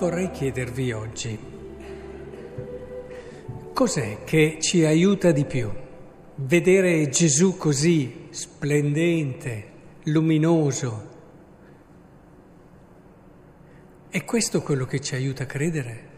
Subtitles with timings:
[0.00, 1.38] vorrei chiedervi oggi,
[3.74, 5.70] cos'è che ci aiuta di più?
[6.36, 9.64] Vedere Gesù così splendente,
[10.04, 11.08] luminoso.
[14.08, 16.08] È questo quello che ci aiuta a credere?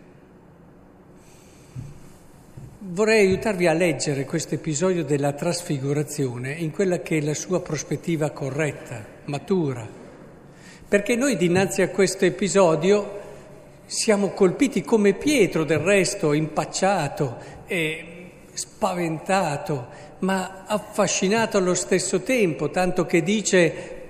[2.78, 8.30] Vorrei aiutarvi a leggere questo episodio della trasfigurazione in quella che è la sua prospettiva
[8.30, 9.88] corretta, matura,
[10.86, 13.18] perché noi dinanzi a questo episodio
[13.92, 19.86] siamo colpiti come Pietro del resto, impacciato e spaventato,
[20.20, 24.00] ma affascinato allo stesso tempo, tanto che dice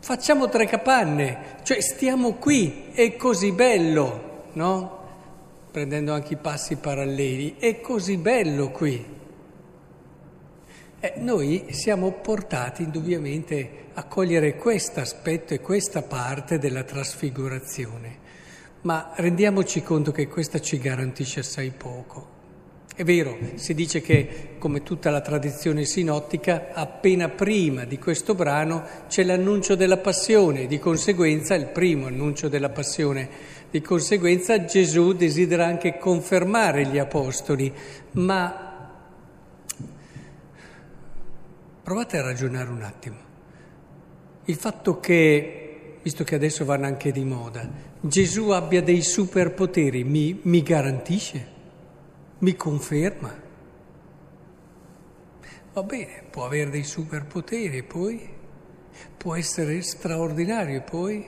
[0.00, 4.96] facciamo tre capanne, cioè stiamo qui, è così bello, no?
[5.70, 9.16] Prendendo anche i passi paralleli, è così bello qui.
[11.00, 18.27] Eh, noi siamo portati indubbiamente a cogliere questo aspetto e questa parte della trasfigurazione.
[18.82, 22.36] Ma rendiamoci conto che questa ci garantisce assai poco.
[22.98, 28.82] È vero, si dice che, come tutta la tradizione sinottica, appena prima di questo brano
[29.06, 33.28] c'è l'annuncio della passione, di conseguenza, il primo annuncio della passione,
[33.70, 37.72] di conseguenza Gesù desidera anche confermare gli apostoli,
[38.12, 38.90] ma
[41.84, 43.16] provate a ragionare un attimo.
[44.46, 50.38] Il fatto che, visto che adesso vanno anche di moda, Gesù abbia dei superpoteri, mi,
[50.42, 51.46] mi garantisce,
[52.38, 53.34] mi conferma.
[55.72, 58.28] Va bene, può avere dei superpoteri e poi?
[59.16, 61.26] Può essere straordinario poi?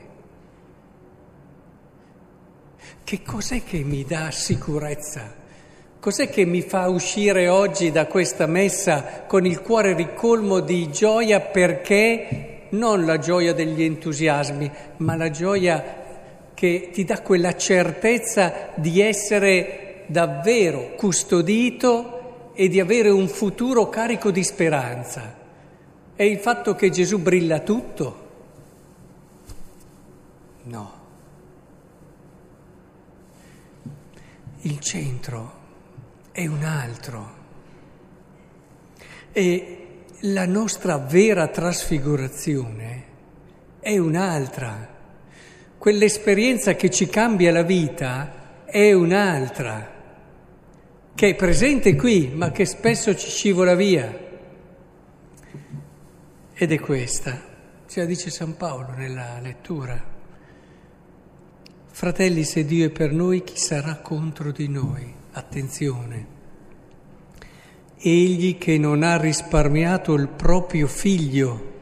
[3.03, 5.39] Che cos'è che mi dà sicurezza?
[5.99, 11.41] Cos'è che mi fa uscire oggi da questa messa con il cuore ricolmo di gioia?
[11.41, 12.69] Perché?
[12.71, 16.00] Non la gioia degli entusiasmi, ma la gioia
[16.61, 24.31] che ti dà quella certezza di essere davvero custodito e di avere un futuro carico
[24.31, 25.39] di speranza.
[26.15, 28.29] È il fatto che Gesù brilla tutto?
[30.65, 30.93] No.
[34.61, 35.53] Il centro
[36.31, 37.31] è un altro.
[39.33, 39.87] E
[40.25, 43.05] la nostra vera trasfigurazione
[43.81, 44.99] è un'altra.
[45.81, 49.91] Quell'esperienza che ci cambia la vita è un'altra,
[51.15, 54.15] che è presente qui, ma che spesso ci scivola via.
[56.53, 57.41] Ed è questa,
[57.89, 59.99] ce la dice San Paolo nella lettura.
[61.87, 65.11] Fratelli, se Dio è per noi, chi sarà contro di noi?
[65.33, 66.27] Attenzione.
[67.97, 71.73] Egli che non ha risparmiato il proprio figlio,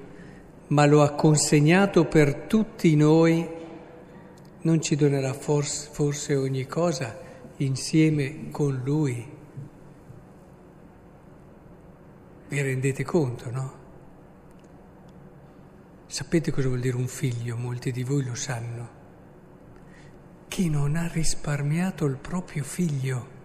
[0.68, 3.56] ma lo ha consegnato per tutti noi,
[4.60, 7.16] non ci donerà forse, forse ogni cosa
[7.58, 9.36] insieme con Lui?
[12.48, 13.76] Vi rendete conto, no?
[16.06, 17.56] Sapete cosa vuol dire un figlio?
[17.56, 18.96] Molti di voi lo sanno.
[20.48, 23.36] Chi non ha risparmiato il proprio figlio.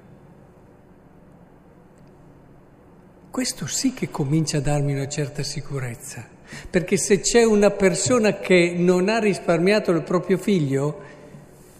[3.34, 6.24] Questo sì che comincia a darmi una certa sicurezza.
[6.70, 11.00] Perché se c'è una persona che non ha risparmiato il proprio figlio,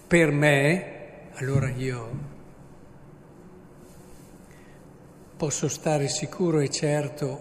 [0.08, 0.86] per me,
[1.34, 2.10] allora io
[5.38, 7.40] posso stare sicuro e certo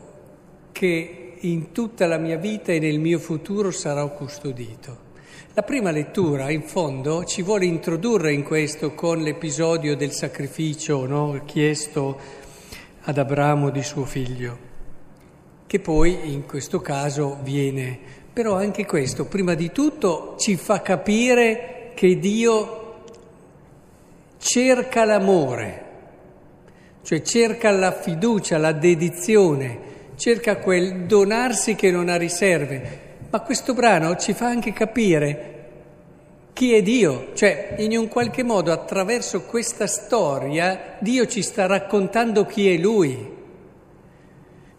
[0.73, 5.11] che in tutta la mia vita e nel mio futuro sarò custodito.
[5.55, 11.43] La prima lettura, in fondo, ci vuole introdurre in questo con l'episodio del sacrificio no?
[11.47, 12.42] chiesto
[13.03, 14.71] ad Abramo di suo figlio
[15.73, 17.99] che poi in questo caso viene.
[18.31, 23.05] Però anche questo, prima di tutto, ci fa capire che Dio
[24.37, 25.85] cerca l'amore,
[27.03, 29.79] cioè cerca la fiducia, la dedizione,
[30.17, 33.01] cerca quel donarsi che non ha riserve.
[33.31, 35.52] Ma questo brano ci fa anche capire
[36.53, 42.45] chi è Dio, cioè in un qualche modo attraverso questa storia Dio ci sta raccontando
[42.45, 43.31] chi è Lui.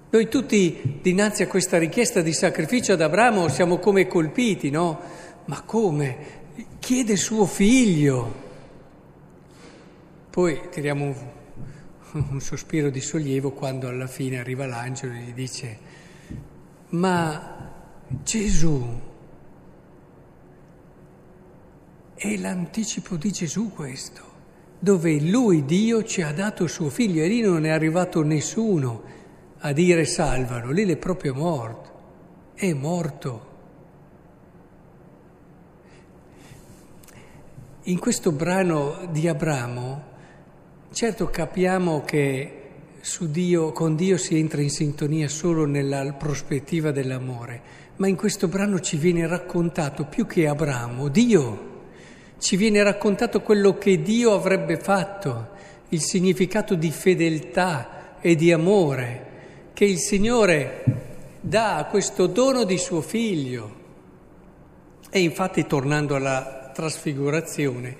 [0.10, 5.00] Noi tutti dinanzi a questa richiesta di sacrificio ad Abramo siamo come colpiti, no?
[5.46, 6.42] Ma come?
[6.78, 8.42] Chiede suo figlio.
[10.30, 11.16] Poi tiriamo un,
[12.30, 15.78] un sospiro di sollievo quando alla fine arriva l'angelo e gli dice,
[16.90, 17.72] ma
[18.08, 19.12] Gesù
[22.24, 24.22] è l'anticipo di Gesù questo,
[24.80, 29.04] dove lui, Dio, ci ha dato suo figlio e lì non è arrivato nessuno
[29.60, 31.92] a dire salvalo, lì è proprio morto,
[32.54, 33.52] è morto.
[37.88, 40.04] in questo brano di Abramo,
[40.94, 42.60] certo capiamo che
[43.20, 47.62] Dio, con Dio si entra in sintonia solo nella prospettiva dell'amore,
[47.98, 51.73] ma in questo brano ci viene raccontato più che Abramo, Dio.
[52.44, 55.52] Ci viene raccontato quello che Dio avrebbe fatto,
[55.88, 62.78] il significato di fedeltà e di amore che il Signore dà a questo dono di
[62.78, 63.76] suo figlio.
[65.10, 67.96] E infatti, tornando alla trasfigurazione,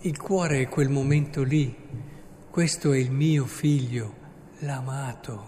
[0.00, 1.72] il cuore è quel momento lì
[2.50, 4.12] questo è il mio figlio,
[4.58, 5.44] l'amato.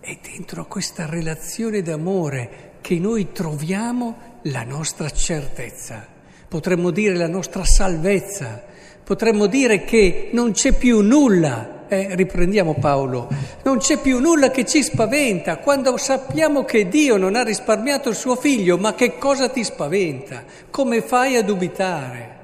[0.00, 6.06] E dentro questa relazione d'amore che noi troviamo la nostra certezza,
[6.48, 8.62] potremmo dire la nostra salvezza,
[9.04, 13.28] potremmo dire che non c'è più nulla, eh, riprendiamo Paolo,
[13.64, 18.14] non c'è più nulla che ci spaventa quando sappiamo che Dio non ha risparmiato il
[18.14, 20.44] suo figlio, ma che cosa ti spaventa?
[20.70, 22.38] Come fai a dubitare?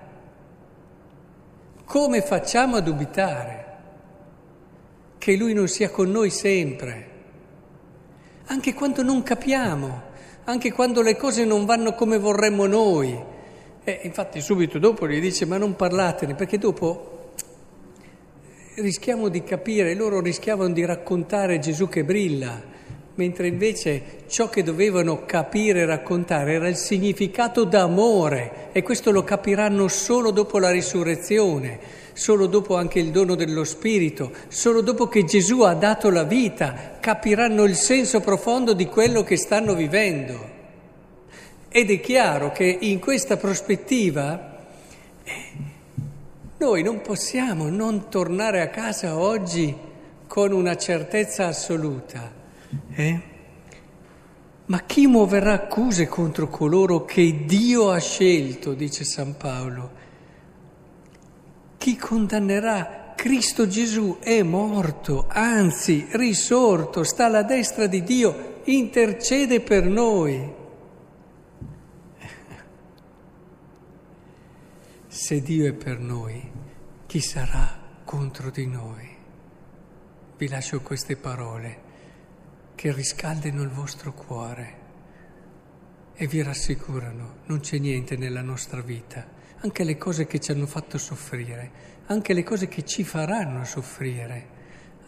[1.84, 3.64] Come facciamo a dubitare
[5.18, 7.14] che Lui non sia con noi sempre?
[8.46, 10.05] Anche quando non capiamo,
[10.46, 13.16] anche quando le cose non vanno come vorremmo noi.
[13.84, 17.32] E infatti subito dopo gli dice ma non parlatene, perché dopo
[18.76, 22.74] rischiamo di capire, loro rischiavano di raccontare Gesù che brilla
[23.16, 29.24] mentre invece ciò che dovevano capire e raccontare era il significato d'amore e questo lo
[29.24, 31.78] capiranno solo dopo la risurrezione,
[32.16, 36.96] solo dopo anche il dono dello Spirito, solo dopo che Gesù ha dato la vita,
[36.98, 40.54] capiranno il senso profondo di quello che stanno vivendo.
[41.68, 44.64] Ed è chiaro che in questa prospettiva
[45.22, 45.32] eh,
[46.58, 49.74] noi non possiamo non tornare a casa oggi
[50.26, 52.44] con una certezza assoluta
[52.94, 53.20] eh?
[54.66, 60.04] Ma chi muoverà accuse contro coloro che Dio ha scelto, dice San Paolo?
[61.86, 63.12] Chi condannerà?
[63.14, 70.52] Cristo Gesù è morto, anzi risorto, sta alla destra di Dio, intercede per noi.
[75.06, 76.50] Se Dio è per noi,
[77.06, 79.16] chi sarà contro di noi?
[80.36, 81.82] Vi lascio queste parole
[82.74, 84.85] che riscaldino il vostro cuore
[86.16, 89.26] e vi rassicurano, non c'è niente nella nostra vita,
[89.60, 91.70] anche le cose che ci hanno fatto soffrire,
[92.06, 94.54] anche le cose che ci faranno soffrire,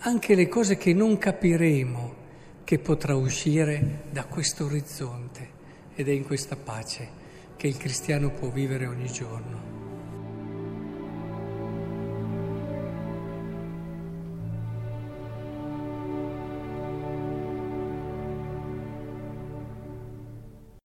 [0.00, 2.26] anche le cose che non capiremo,
[2.62, 5.56] che potrà uscire da questo orizzonte
[5.94, 7.08] ed è in questa pace
[7.56, 9.77] che il cristiano può vivere ogni giorno.